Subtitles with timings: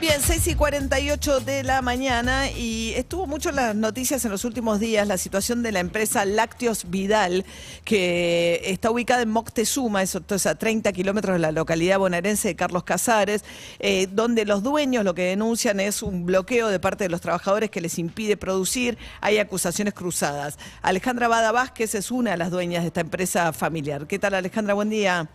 [0.00, 4.44] Bien, 6 y 48 de la mañana y estuvo mucho en las noticias en los
[4.44, 7.44] últimos días la situación de la empresa Lácteos Vidal,
[7.84, 12.54] que está ubicada en Moctezuma, eso, sea, a 30 kilómetros de la localidad bonaerense de
[12.54, 13.44] Carlos Casares,
[13.80, 17.68] eh, donde los dueños lo que denuncian es un bloqueo de parte de los trabajadores
[17.68, 18.98] que les impide producir.
[19.20, 20.60] Hay acusaciones cruzadas.
[20.80, 24.06] Alejandra Bada Vázquez es una de las dueñas de esta empresa familiar.
[24.06, 24.74] ¿Qué tal, Alejandra?
[24.74, 25.28] Buen día.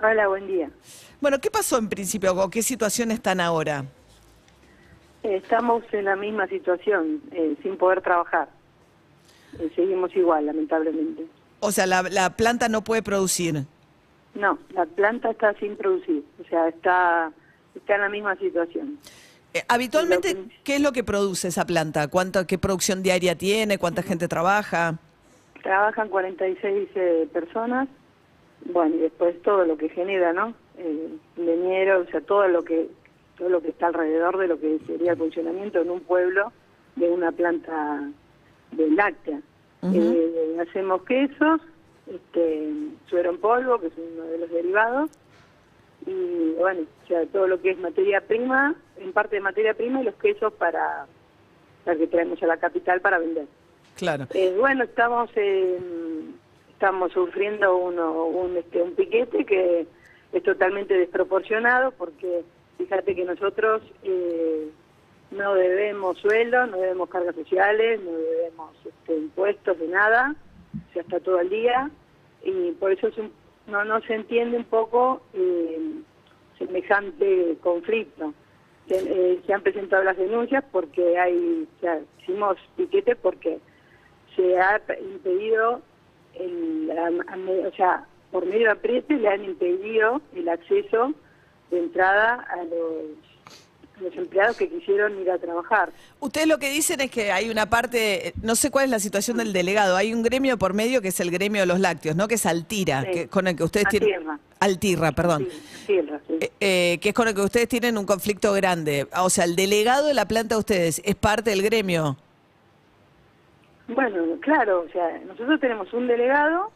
[0.00, 0.70] Hola, buen día.
[1.20, 3.86] Bueno, ¿qué pasó en principio qué situación están ahora?
[5.34, 8.48] Estamos en la misma situación, eh, sin poder trabajar.
[9.58, 11.24] Eh, seguimos igual, lamentablemente.
[11.60, 13.64] O sea, la, la planta no puede producir.
[14.34, 17.32] No, la planta está sin producir, o sea, está,
[17.74, 18.98] está en la misma situación.
[19.54, 22.08] Eh, habitualmente, que- ¿qué es lo que produce esa planta?
[22.08, 23.78] ¿Cuánto, ¿Qué producción diaria tiene?
[23.78, 24.98] ¿Cuánta gente trabaja?
[25.62, 27.88] Trabajan 46 eh, personas,
[28.66, 30.52] bueno, y después todo lo que genera, ¿no?
[30.76, 32.88] Eh, leñero, o sea, todo lo que
[33.36, 36.52] todo lo que está alrededor de lo que sería el funcionamiento en un pueblo
[36.96, 38.08] de una planta
[38.72, 39.40] de láctea.
[39.82, 41.60] Eh, hacemos quesos,
[42.12, 42.72] este,
[43.06, 45.10] suero en polvo, que es uno de los derivados,
[46.06, 50.00] y bueno, o sea, todo lo que es materia prima, en parte de materia prima
[50.00, 51.06] y los quesos para,
[51.84, 53.46] para que traemos a la capital para vender.
[53.96, 54.26] Claro.
[54.34, 55.78] Eh, bueno, estamos eh,
[56.72, 59.86] estamos sufriendo uno, un, este, un piquete que
[60.32, 62.44] es totalmente desproporcionado porque
[62.78, 64.68] fíjate que nosotros eh,
[65.30, 70.34] no debemos sueldo, no debemos cargas sociales, no debemos este, impuestos de nada,
[70.74, 71.90] o sea, está todo al día
[72.42, 73.32] y por eso es un-
[73.66, 75.80] no, no se entiende un poco eh,
[76.58, 78.32] semejante conflicto.
[78.88, 83.58] Se, eh, han presentado las denuncias porque hay, o hicimos piquete porque
[84.36, 85.80] se ha impedido,
[86.34, 86.92] el,
[87.66, 91.12] o sea, por medio de apriete le han impedido el acceso
[91.70, 95.90] de entrada a los, empleados que quisieron ir a trabajar.
[96.20, 99.38] Ustedes lo que dicen es que hay una parte, no sé cuál es la situación
[99.38, 102.28] del delegado, hay un gremio por medio que es el gremio de los lácteos, ¿no?
[102.28, 103.10] Que es Altira, Sí.
[103.12, 104.10] que, con el que ustedes tienen...
[104.14, 104.38] Altirra.
[104.60, 105.48] Altirra, perdón.
[105.50, 106.38] Sí, tierra, sí.
[106.40, 109.06] Eh, eh, que es con el que ustedes tienen un conflicto grande.
[109.18, 112.16] O sea, el delegado de la planta de ustedes es parte del gremio.
[113.88, 116.72] Bueno, claro, o sea, nosotros tenemos un delegado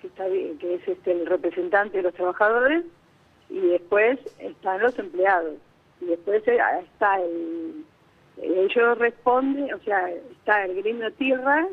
[0.00, 2.84] que está que es este el representante de los trabajadores
[3.50, 5.54] y después están los empleados
[6.00, 7.84] y después eh, está el
[8.42, 11.68] ellos responden, o sea, está el gremio tierra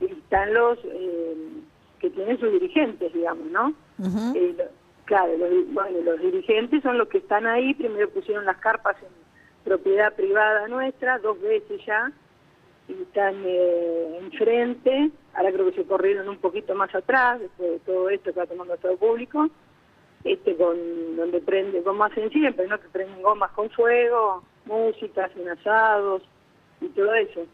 [0.00, 1.36] y están los eh,
[1.98, 3.74] que tienen sus dirigentes, digamos, ¿no?
[4.34, 4.56] Eh,
[5.04, 9.08] claro, los, bueno, los dirigentes son los que están ahí, primero pusieron las carpas en
[9.64, 12.10] propiedad privada nuestra, dos veces ya,
[12.88, 17.78] y están eh, enfrente, ahora creo que se corrieron un poquito más atrás, después de
[17.80, 19.48] todo esto que va tomando todo público,
[20.24, 20.76] este con
[21.16, 22.78] donde prende gomas en siempre, ¿no?
[22.80, 26.22] Que prenden gomas con fuego, música, hacen asados
[26.80, 27.46] y todo eso.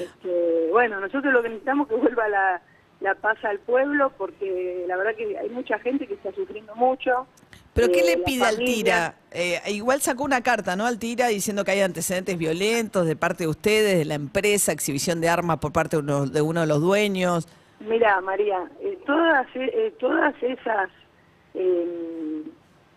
[0.00, 2.62] Este, bueno, nosotros lo que necesitamos es que vuelva la,
[3.00, 7.26] la paz al pueblo porque la verdad que hay mucha gente que está sufriendo mucho.
[7.74, 9.14] ¿Pero qué Eh, le pide familia- Altira?
[9.32, 10.86] Eh, igual sacó una carta, ¿no?
[10.86, 15.28] Altira diciendo que hay antecedentes violentos de parte de ustedes, de la empresa, exhibición de
[15.30, 17.48] armas por parte de uno de, uno de los dueños.
[17.80, 20.90] Mira, María, eh, todas, eh, todas esas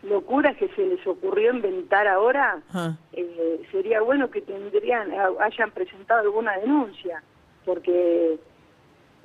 [0.06, 2.98] locuras que se les ocurrió inventar ahora, Ajá.
[3.14, 7.24] eh, sería bueno que tendrían hayan presentado alguna denuncia,
[7.66, 8.38] porque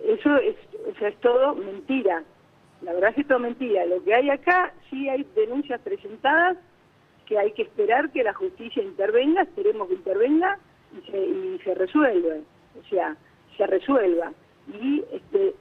[0.04, 0.56] eso es,
[0.88, 2.22] o sea, es todo mentira.
[2.82, 3.84] La verdad es que es todo mentira.
[3.84, 6.56] Lo que hay acá, sí hay denuncias presentadas
[7.26, 10.58] que hay que esperar que la justicia intervenga, esperemos que intervenga
[10.96, 12.36] y se, y se resuelva.
[12.78, 13.16] O sea,
[13.56, 14.32] se resuelva.
[14.72, 15.54] Y este,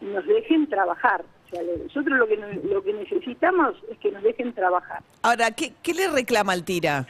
[0.00, 1.24] nos dejen trabajar.
[1.52, 5.02] Nosotros lo que, lo que necesitamos es que nos dejen trabajar.
[5.22, 7.06] Ahora, ¿qué, qué le reclama Altira,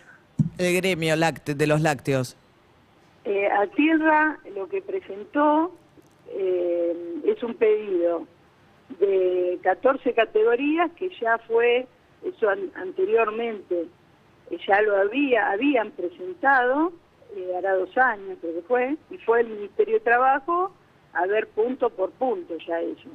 [0.58, 2.36] el gremio lácte- de los lácteos?
[3.24, 5.72] Eh, a Tierra lo que presentó
[6.28, 8.26] eh, es un pedido
[9.00, 11.86] de 14 categorías que ya fue,
[12.24, 13.86] eso an- anteriormente,
[14.50, 16.92] eh, ya lo había habían presentado,
[17.34, 20.72] eh, hará dos años creo que fue, y fue el Ministerio de Trabajo
[21.14, 23.08] a ver punto por punto ya eso.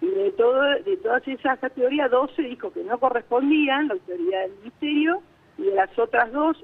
[0.00, 4.52] Y de, todo, de todas esas categorías, 12 dijo que no correspondían, la autoridad del
[4.58, 5.22] Ministerio,
[5.56, 6.62] y de las otras dos,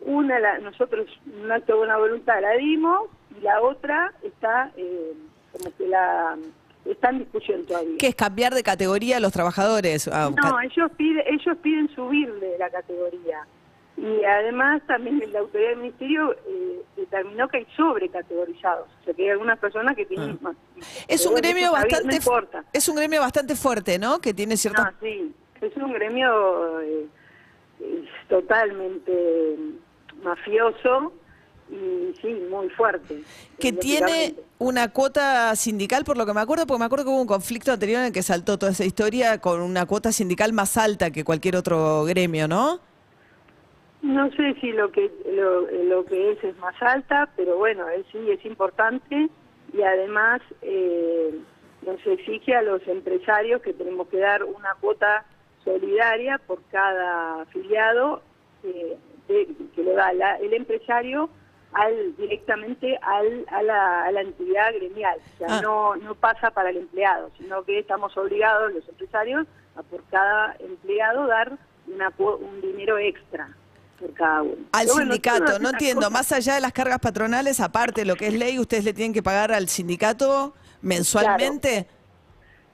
[0.00, 1.06] una, la, nosotros
[1.42, 5.12] un acto de buena voluntad la dimos, y la otra está eh,
[5.52, 6.36] como que la
[6.84, 7.96] está en discusión todavía.
[7.98, 10.08] ¿Qué es cambiar de categoría a los trabajadores?
[10.08, 13.46] Ah, No, ellos piden, ellos piden subirle la categoría.
[14.00, 19.24] Y además también la autoridad del ministerio eh, determinó que hay sobrecategorizados, o sea que
[19.24, 20.54] hay algunas personas que tienen más.
[21.08, 24.20] Es un gremio bastante No es un gremio bastante fuerte, ¿no?
[24.20, 27.06] Que tiene ciertas Ah, sí, es un gremio eh,
[27.80, 29.56] es totalmente
[30.22, 31.12] mafioso
[31.68, 33.22] y sí, muy fuerte.
[33.58, 37.20] que tiene una cuota sindical, por lo que me acuerdo, porque me acuerdo que hubo
[37.20, 40.76] un conflicto anterior en el que saltó toda esa historia con una cuota sindical más
[40.76, 42.80] alta que cualquier otro gremio, ¿no?
[44.02, 48.06] No sé si lo que lo, lo que es es más alta, pero bueno, es,
[48.12, 49.28] sí es importante
[49.72, 51.36] y además eh,
[51.84, 55.24] nos exige a los empresarios que tenemos que dar una cuota
[55.64, 58.22] solidaria por cada afiliado
[58.62, 58.96] eh,
[59.26, 61.28] de- que lo da la- el empresario
[61.72, 65.18] al directamente al, a, la, a la entidad gremial.
[65.34, 65.60] O sea, Ah.
[65.60, 69.46] no, no pasa para el empleado, sino que estamos obligados los empresarios
[69.76, 71.52] a por cada empleado dar
[71.88, 73.48] una, un dinero extra
[73.98, 74.56] por cada uno.
[74.72, 78.16] Al Pero sindicato, no entiendo, cosas- más allá de las cargas patronales, aparte de lo
[78.16, 81.86] que es ley, ustedes le tienen que pagar al sindicato mensualmente.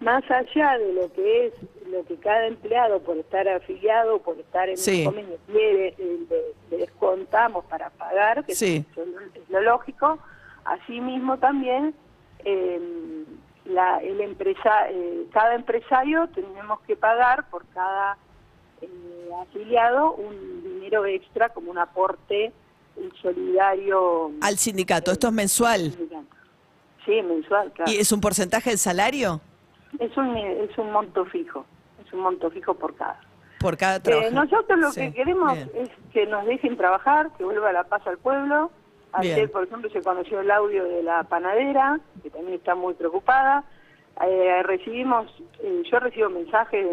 [0.01, 1.53] Más allá de lo que es
[1.91, 5.01] lo que cada empleado por estar afiliado, por estar en Sí.
[5.01, 6.37] un convenio quiere, eh, le,
[6.71, 8.85] le descontamos para pagar, que Sí.
[8.97, 10.19] es lo lógico.
[10.65, 11.95] Asimismo también
[12.47, 13.25] eh,
[13.65, 18.19] la, el empresa, eh, cada empresario tenemos que pagar por cada
[18.83, 20.54] eh, afiliado un
[20.85, 22.53] dinero extra como un aporte eh,
[23.23, 24.33] solidario.
[24.41, 25.93] Al sindicato, esto es mensual.
[27.05, 27.91] Sí, mensual, claro.
[27.91, 29.41] ¿Y es un porcentaje del salario?
[29.99, 31.65] Es un, es un monto fijo,
[32.05, 33.21] es un monto fijo por cada.
[33.61, 34.31] Por cada Eh, trabajo.
[34.31, 35.71] nosotros lo Sí, que queremos bien.
[35.75, 38.71] es que nos dejen trabajar, que vuelva la paz al pueblo.
[39.13, 39.51] Ayer, Bien.
[39.51, 43.65] por ejemplo, se conoció el audio de la panadera, que también está muy preocupada.
[44.27, 45.27] Eh, recibimos,
[45.61, 46.85] eh, yo recibo mensajes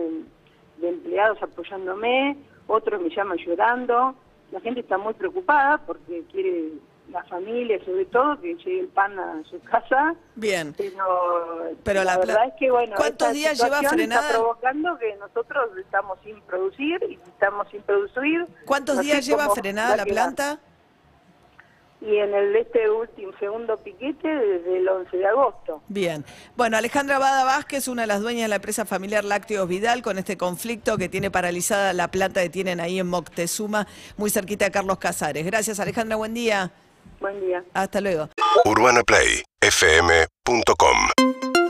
[0.82, 2.38] de, empleados apoyándome,
[2.68, 4.16] otros me llaman llorando.
[4.52, 6.74] La gente está muy preocupada porque quiere
[7.12, 10.16] la familia, sobre todo, que llegue el pan a su casa.
[10.36, 10.74] Bien.
[10.78, 14.28] Pero, Pero la la, verdad es que, bueno, ¿Cuántos días lleva frenada?
[14.28, 18.46] Está provocando que nosotros estamos sin producir y estamos sin producir.
[18.66, 20.16] ¿Cuántos no días lleva frenada la quedar.
[20.36, 20.60] planta?
[22.02, 25.84] Y en el este último, segundo piquete desde el 11 de agosto.
[25.88, 26.26] Bien.
[26.56, 30.18] Bueno, Alejandra Bada Vázquez, una de las dueñas de la empresa familiar Lácteos Vidal, con
[30.18, 33.86] este conflicto que tiene paralizada la planta que tienen ahí en Moctezuma,
[34.18, 35.46] muy cerquita de Carlos Casares.
[35.46, 36.16] Gracias, Alejandra.
[36.16, 36.72] Buen día.
[37.20, 37.64] Buen día.
[37.74, 38.30] Hasta luego.
[38.66, 41.61] UrbanaPlayFM.com